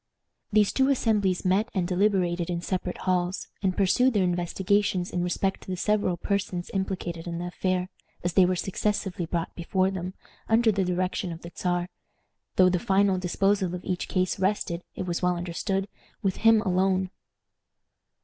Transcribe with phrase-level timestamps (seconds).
[0.51, 5.61] These two assemblies met and deliberated in separate halls, and pursued their investigations in respect
[5.61, 7.87] to the several persons implicated in the affair,
[8.23, 10.15] as they were successively brought before them,
[10.49, 11.87] under the direction of the Czar,
[12.55, 15.87] though the final disposal of each case rested, it was well understood,
[16.23, 17.11] with him alone.